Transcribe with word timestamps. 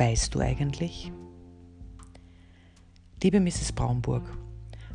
Weißt 0.00 0.34
du 0.34 0.40
eigentlich? 0.40 1.12
Liebe 3.22 3.38
Mrs. 3.38 3.72
Braunburg, 3.72 4.22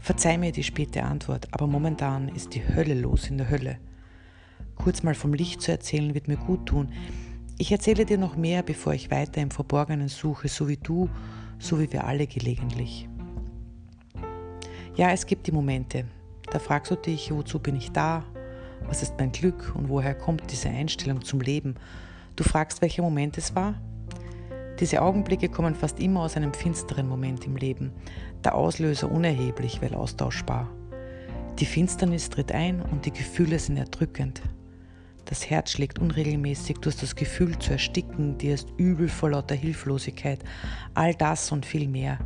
verzeih 0.00 0.38
mir 0.38 0.52
die 0.52 0.62
späte 0.62 1.02
Antwort, 1.02 1.48
aber 1.50 1.66
momentan 1.66 2.28
ist 2.28 2.54
die 2.54 2.62
Hölle 2.64 2.94
los 2.94 3.28
in 3.28 3.36
der 3.36 3.50
Hölle. 3.50 3.78
Kurz 4.76 5.02
mal 5.02 5.16
vom 5.16 5.34
Licht 5.34 5.60
zu 5.60 5.72
erzählen, 5.72 6.14
wird 6.14 6.28
mir 6.28 6.36
gut 6.36 6.66
tun. 6.66 6.92
Ich 7.58 7.72
erzähle 7.72 8.06
dir 8.06 8.16
noch 8.16 8.36
mehr, 8.36 8.62
bevor 8.62 8.94
ich 8.94 9.10
weiter 9.10 9.42
im 9.42 9.50
Verborgenen 9.50 10.06
suche, 10.06 10.46
so 10.46 10.68
wie 10.68 10.76
du, 10.76 11.10
so 11.58 11.80
wie 11.80 11.92
wir 11.92 12.04
alle 12.04 12.28
gelegentlich. 12.28 13.08
Ja, 14.94 15.10
es 15.10 15.26
gibt 15.26 15.48
die 15.48 15.52
Momente, 15.52 16.04
da 16.52 16.60
fragst 16.60 16.92
du 16.92 16.94
dich, 16.94 17.32
wozu 17.34 17.58
bin 17.58 17.74
ich 17.74 17.90
da? 17.90 18.24
Was 18.86 19.02
ist 19.02 19.14
mein 19.18 19.32
Glück 19.32 19.74
und 19.74 19.88
woher 19.88 20.14
kommt 20.14 20.48
diese 20.52 20.68
Einstellung 20.68 21.24
zum 21.24 21.40
Leben? 21.40 21.74
Du 22.36 22.44
fragst, 22.44 22.80
welcher 22.82 23.02
Moment 23.02 23.36
es 23.36 23.56
war? 23.56 23.74
Diese 24.82 25.00
Augenblicke 25.00 25.48
kommen 25.48 25.76
fast 25.76 26.00
immer 26.00 26.22
aus 26.22 26.36
einem 26.36 26.52
finsteren 26.52 27.08
Moment 27.08 27.46
im 27.46 27.54
Leben, 27.54 27.92
der 28.42 28.56
Auslöser 28.56 29.12
unerheblich, 29.12 29.80
weil 29.80 29.94
austauschbar. 29.94 30.68
Die 31.60 31.66
Finsternis 31.66 32.28
tritt 32.30 32.50
ein 32.50 32.82
und 32.82 33.06
die 33.06 33.12
Gefühle 33.12 33.60
sind 33.60 33.76
erdrückend. 33.76 34.42
Das 35.26 35.48
Herz 35.48 35.70
schlägt 35.70 36.00
unregelmäßig, 36.00 36.78
du 36.78 36.90
hast 36.90 37.00
das 37.00 37.14
Gefühl 37.14 37.56
zu 37.60 37.70
ersticken, 37.70 38.38
dir 38.38 38.54
ist 38.54 38.70
übel 38.76 39.08
vor 39.08 39.30
lauter 39.30 39.54
Hilflosigkeit, 39.54 40.42
all 40.94 41.14
das 41.14 41.52
und 41.52 41.64
viel 41.64 41.86
mehr. 41.86 42.18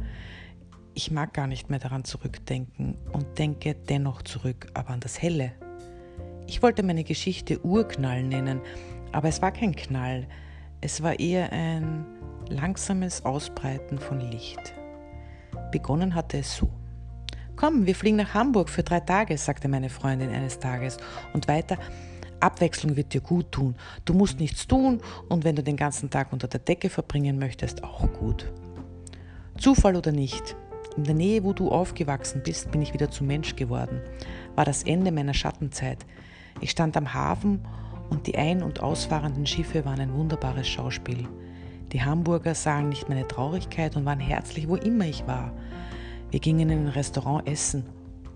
Ich 0.95 1.11
mag 1.11 1.35
gar 1.35 1.49
nicht 1.49 1.69
mehr 1.69 1.79
daran 1.79 2.05
zurückdenken 2.05 2.97
und 3.13 3.39
denke 3.39 3.75
dennoch 3.75 4.23
zurück, 4.23 4.69
aber 4.73 4.93
an 4.95 5.01
das 5.01 5.21
Helle. 5.21 5.53
Ich 6.47 6.63
wollte 6.63 6.83
meine 6.83 7.05
Geschichte 7.05 7.63
Urknall 7.63 8.23
nennen, 8.23 8.63
aber 9.13 9.29
es 9.29 9.43
war 9.43 9.53
kein 9.53 9.77
Knall, 9.77 10.27
es 10.81 11.03
war 11.03 11.19
eher 11.19 11.53
ein 11.53 12.05
langsames 12.49 13.25
Ausbreiten 13.25 13.99
von 13.99 14.21
Licht. 14.21 14.75
Begonnen 15.73 16.15
hatte 16.15 16.39
es 16.39 16.57
so. 16.57 16.71
Komm, 17.57 17.87
wir 17.87 17.95
fliegen 17.95 18.17
nach 18.17 18.35
Hamburg 18.35 18.69
für 18.69 18.83
drei 18.83 19.01
Tage, 19.01 19.39
sagte 19.39 19.69
meine 19.69 19.89
Freundin 19.89 20.31
eines 20.31 20.59
Tages. 20.59 20.99
Und 21.33 21.49
weiter, 21.49 21.79
Abwechslung 22.41 22.97
wird 22.97 23.15
dir 23.15 23.23
gut 23.23 23.51
tun. 23.53 23.77
Du 24.05 24.13
musst 24.13 24.39
nichts 24.39 24.67
tun 24.67 25.01
und 25.29 25.45
wenn 25.45 25.57
du 25.57 25.63
den 25.63 25.77
ganzen 25.77 26.11
Tag 26.11 26.33
unter 26.33 26.49
der 26.49 26.61
Decke 26.61 26.91
verbringen 26.91 27.39
möchtest, 27.39 27.83
auch 27.83 28.13
gut. 28.13 28.53
Zufall 29.59 29.97
oder 29.97 30.13
nicht, 30.13 30.55
in 30.97 31.05
der 31.05 31.15
Nähe, 31.15 31.45
wo 31.45 31.53
du 31.53 31.71
aufgewachsen 31.71 32.43
bist, 32.45 32.71
bin 32.71 32.83
ich 32.83 32.93
wieder 32.93 33.11
zum 33.11 33.27
Mensch 33.27 33.57
geworden. 33.57 34.01
War 34.55 34.65
das 34.65 34.83
Ende 34.83 35.13
meiner 35.13 35.35
Schattenzeit. 35.35 36.05
Ich 36.61 36.71
stand 36.71 36.97
am 36.97 37.13
Hafen 37.13 37.67
und 38.11 38.27
die 38.27 38.37
ein- 38.37 38.63
und 38.63 38.81
ausfahrenden 38.81 39.47
Schiffe 39.47 39.85
waren 39.85 40.01
ein 40.01 40.15
wunderbares 40.15 40.69
Schauspiel. 40.69 41.29
Die 41.93 42.03
Hamburger 42.03 42.55
sahen 42.55 42.89
nicht 42.89 43.09
meine 43.09 43.27
Traurigkeit 43.27 43.97
und 43.97 44.05
waren 44.05 44.21
herzlich, 44.21 44.69
wo 44.69 44.77
immer 44.77 45.07
ich 45.07 45.27
war. 45.27 45.53
Wir 46.31 46.41
gingen 46.41 46.69
in 46.69 46.87
ein 46.87 46.89
Restaurant 46.89 47.49
essen. 47.49 47.85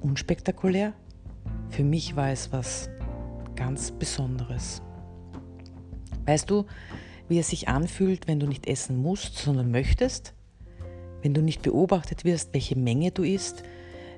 Unspektakulär? 0.00 0.92
Für 1.68 1.84
mich 1.84 2.16
war 2.16 2.30
es 2.30 2.52
was 2.52 2.88
ganz 3.56 3.90
Besonderes. 3.90 4.82
Weißt 6.26 6.48
du, 6.48 6.64
wie 7.28 7.38
es 7.38 7.48
sich 7.48 7.68
anfühlt, 7.68 8.26
wenn 8.26 8.40
du 8.40 8.46
nicht 8.46 8.66
essen 8.66 8.96
musst, 8.96 9.36
sondern 9.38 9.70
möchtest? 9.70 10.34
Wenn 11.22 11.34
du 11.34 11.42
nicht 11.42 11.62
beobachtet 11.62 12.24
wirst, 12.24 12.54
welche 12.54 12.76
Menge 12.76 13.10
du 13.10 13.22
isst? 13.22 13.62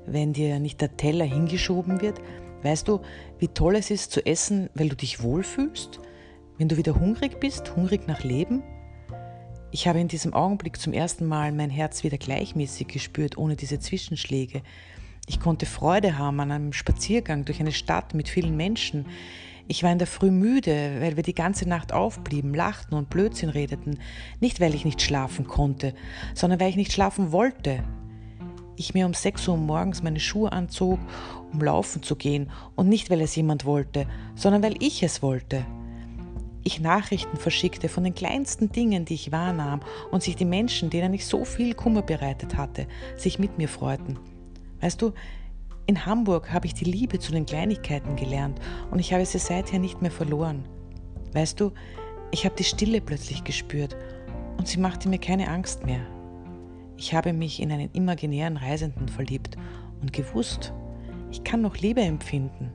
Wenn 0.06 0.32
dir 0.32 0.58
nicht 0.58 0.80
der 0.80 0.96
Teller 0.96 1.24
hingeschoben 1.24 2.00
wird? 2.00 2.20
Weißt 2.62 2.86
du, 2.88 3.00
wie 3.38 3.48
toll 3.48 3.76
es 3.76 3.90
ist 3.90 4.12
zu 4.12 4.24
essen, 4.24 4.70
weil 4.74 4.88
du 4.88 4.96
dich 4.96 5.22
wohlfühlst? 5.22 6.00
Wenn 6.58 6.68
du 6.68 6.76
wieder 6.76 6.94
hungrig 6.94 7.40
bist, 7.40 7.74
hungrig 7.74 8.06
nach 8.06 8.22
Leben? 8.22 8.62
Ich 9.70 9.88
habe 9.88 10.00
in 10.00 10.08
diesem 10.08 10.34
Augenblick 10.34 10.78
zum 10.78 10.92
ersten 10.92 11.26
Mal 11.26 11.50
mein 11.50 11.70
Herz 11.70 12.04
wieder 12.04 12.18
gleichmäßig 12.18 12.88
gespürt, 12.88 13.38
ohne 13.38 13.56
diese 13.56 13.80
Zwischenschläge. 13.80 14.62
Ich 15.26 15.40
konnte 15.40 15.66
Freude 15.66 16.18
haben 16.18 16.40
an 16.40 16.52
einem 16.52 16.72
Spaziergang 16.72 17.44
durch 17.44 17.58
eine 17.58 17.72
Stadt 17.72 18.12
mit 18.12 18.28
vielen 18.28 18.56
Menschen. 18.56 19.06
Ich 19.68 19.82
war 19.82 19.90
in 19.90 19.98
der 19.98 20.06
Früh 20.06 20.30
müde, 20.30 20.96
weil 21.00 21.16
wir 21.16 21.22
die 21.22 21.34
ganze 21.34 21.68
Nacht 21.68 21.92
aufblieben, 21.92 22.52
lachten 22.52 22.94
und 22.94 23.08
Blödsinn 23.08 23.48
redeten. 23.48 23.98
Nicht, 24.40 24.60
weil 24.60 24.74
ich 24.74 24.84
nicht 24.84 25.00
schlafen 25.00 25.46
konnte, 25.46 25.94
sondern 26.34 26.60
weil 26.60 26.68
ich 26.68 26.76
nicht 26.76 26.92
schlafen 26.92 27.32
wollte. 27.32 27.82
Ich 28.82 28.94
mir 28.94 29.06
um 29.06 29.14
6 29.14 29.46
Uhr 29.46 29.56
morgens 29.56 30.02
meine 30.02 30.18
Schuhe 30.18 30.50
anzog, 30.50 30.98
um 31.52 31.60
laufen 31.60 32.02
zu 32.02 32.16
gehen, 32.16 32.50
und 32.74 32.88
nicht, 32.88 33.10
weil 33.10 33.20
es 33.20 33.36
jemand 33.36 33.64
wollte, 33.64 34.08
sondern 34.34 34.60
weil 34.64 34.74
ich 34.82 35.04
es 35.04 35.22
wollte 35.22 35.64
ich 36.64 36.80
Nachrichten 36.80 37.36
verschickte 37.36 37.88
von 37.88 38.04
den 38.04 38.14
kleinsten 38.14 38.70
Dingen, 38.70 39.04
die 39.04 39.14
ich 39.14 39.32
wahrnahm, 39.32 39.80
und 40.10 40.22
sich 40.22 40.36
die 40.36 40.44
Menschen, 40.44 40.90
denen 40.90 41.14
ich 41.14 41.26
so 41.26 41.44
viel 41.44 41.74
Kummer 41.74 42.02
bereitet 42.02 42.56
hatte, 42.56 42.86
sich 43.16 43.38
mit 43.38 43.58
mir 43.58 43.68
freuten. 43.68 44.18
Weißt 44.80 45.02
du, 45.02 45.12
in 45.86 46.06
Hamburg 46.06 46.52
habe 46.52 46.66
ich 46.66 46.74
die 46.74 46.84
Liebe 46.84 47.18
zu 47.18 47.32
den 47.32 47.46
Kleinigkeiten 47.46 48.16
gelernt 48.16 48.60
und 48.90 49.00
ich 49.00 49.12
habe 49.12 49.26
sie 49.26 49.38
seither 49.38 49.80
nicht 49.80 50.02
mehr 50.02 50.12
verloren. 50.12 50.64
Weißt 51.32 51.58
du, 51.58 51.72
ich 52.30 52.44
habe 52.44 52.54
die 52.54 52.64
Stille 52.64 53.00
plötzlich 53.00 53.42
gespürt 53.42 53.96
und 54.56 54.68
sie 54.68 54.78
machte 54.78 55.08
mir 55.08 55.18
keine 55.18 55.48
Angst 55.48 55.84
mehr. 55.84 56.06
Ich 56.96 57.14
habe 57.14 57.32
mich 57.32 57.60
in 57.60 57.72
einen 57.72 57.90
imaginären 57.92 58.56
Reisenden 58.56 59.08
verliebt 59.08 59.56
und 60.00 60.12
gewusst, 60.12 60.72
ich 61.30 61.44
kann 61.44 61.62
noch 61.62 61.76
Liebe 61.78 62.02
empfinden. 62.02 62.70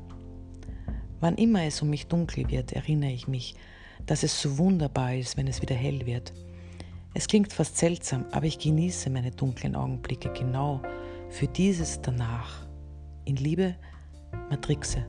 Wann 1.19 1.35
immer 1.35 1.63
es 1.63 1.81
um 1.81 1.89
mich 1.89 2.07
dunkel 2.07 2.49
wird, 2.49 2.73
erinnere 2.73 3.11
ich 3.11 3.27
mich, 3.27 3.55
dass 4.05 4.23
es 4.23 4.41
so 4.41 4.57
wunderbar 4.57 5.15
ist, 5.15 5.37
wenn 5.37 5.47
es 5.47 5.61
wieder 5.61 5.75
hell 5.75 6.05
wird. 6.05 6.33
Es 7.13 7.27
klingt 7.27 7.53
fast 7.53 7.77
seltsam, 7.77 8.25
aber 8.31 8.45
ich 8.45 8.59
genieße 8.59 9.09
meine 9.09 9.31
dunklen 9.31 9.75
Augenblicke 9.75 10.31
genau 10.33 10.81
für 11.29 11.47
dieses 11.47 12.01
danach. 12.01 12.67
In 13.25 13.35
Liebe, 13.35 13.75
Matrixe. 14.49 15.05